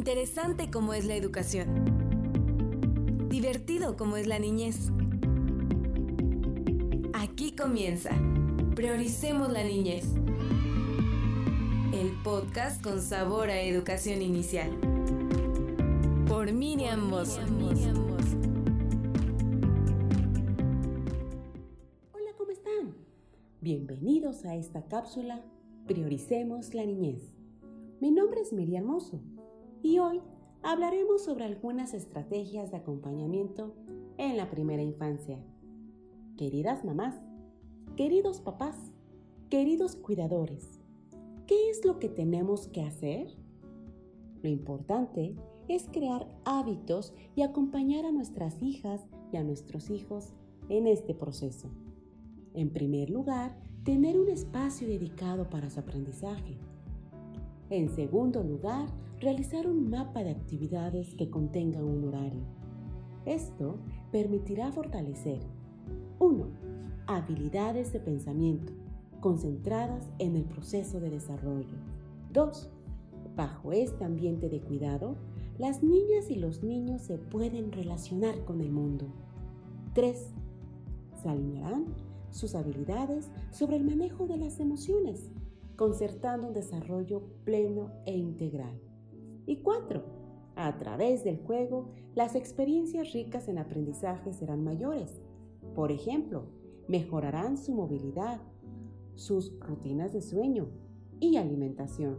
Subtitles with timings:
[0.00, 1.68] Interesante como es la educación.
[3.28, 4.90] Divertido como es la niñez.
[7.12, 8.08] Aquí comienza.
[8.74, 10.06] Prioricemos la niñez.
[11.92, 14.70] El podcast con sabor a educación inicial.
[16.26, 17.42] Por Miriam Mosso.
[22.14, 22.94] Hola, ¿cómo están?
[23.60, 25.44] Bienvenidos a esta cápsula
[25.86, 27.34] Prioricemos la niñez.
[28.00, 29.20] Mi nombre es Miriam Mosso
[29.82, 30.20] y hoy
[30.62, 33.74] hablaremos sobre algunas estrategias de acompañamiento
[34.18, 35.38] en la primera infancia.
[36.36, 37.16] Queridas mamás,
[37.96, 38.76] queridos papás,
[39.48, 40.80] queridos cuidadores,
[41.46, 43.28] ¿qué es lo que tenemos que hacer?
[44.42, 45.34] Lo importante
[45.68, 50.32] es crear hábitos y acompañar a nuestras hijas y a nuestros hijos
[50.68, 51.68] en este proceso.
[52.54, 56.58] En primer lugar, tener un espacio dedicado para su aprendizaje.
[57.70, 58.88] En segundo lugar,
[59.20, 62.42] realizar un mapa de actividades que contenga un horario.
[63.26, 63.76] Esto
[64.10, 65.38] permitirá fortalecer
[66.18, 66.48] 1.
[67.06, 68.72] Habilidades de pensamiento
[69.20, 71.76] concentradas en el proceso de desarrollo.
[72.32, 72.70] 2.
[73.36, 75.14] Bajo este ambiente de cuidado,
[75.56, 79.06] las niñas y los niños se pueden relacionar con el mundo.
[79.94, 80.26] 3.
[81.22, 81.84] Se alinearán
[82.30, 85.30] sus habilidades sobre el manejo de las emociones
[85.80, 88.78] concertando un desarrollo pleno e integral.
[89.46, 90.04] Y cuatro,
[90.54, 95.22] a través del juego, las experiencias ricas en aprendizaje serán mayores.
[95.74, 96.44] Por ejemplo,
[96.86, 98.42] mejorarán su movilidad,
[99.14, 100.68] sus rutinas de sueño
[101.18, 102.18] y alimentación.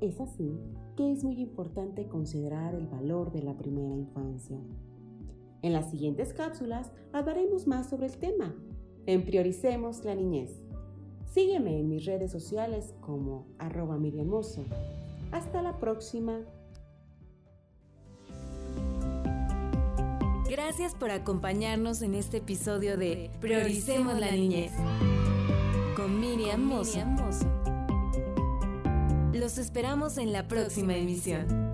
[0.00, 0.58] Es así
[0.96, 4.58] que es muy importante considerar el valor de la primera infancia.
[5.60, 8.54] En las siguientes cápsulas hablaremos más sobre el tema.
[9.04, 10.63] En Prioricemos la Niñez.
[11.34, 14.64] Sígueme en mis redes sociales como arroba miriamoso.
[15.32, 16.38] Hasta la próxima.
[20.48, 24.70] Gracias por acompañarnos en este episodio de Prioricemos la Niñez
[25.96, 27.00] con Miriam Mozo.
[29.32, 31.73] Los esperamos en la próxima emisión.